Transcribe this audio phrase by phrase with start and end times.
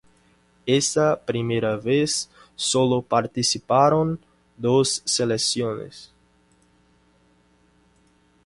[0.65, 4.19] Esa primera vez sólo participaron
[4.57, 6.11] dos selecciones.